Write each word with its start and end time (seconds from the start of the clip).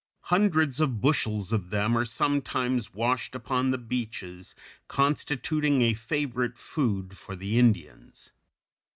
Hundreds 0.33 0.81
of 0.81 0.99
bushels 0.99 1.53
of 1.53 1.69
them 1.69 1.95
are 1.95 2.05
sometimes 2.05 2.91
washed 2.91 3.35
upon 3.35 3.69
the 3.69 3.77
beaches, 3.77 4.55
constituting 4.87 5.83
a 5.83 5.93
favorite 5.93 6.57
food 6.57 7.15
for 7.15 7.35
the 7.35 7.59
Indians. 7.59 8.31